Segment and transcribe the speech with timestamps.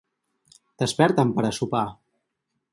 [0.83, 1.85] Desperta'm per a sopar...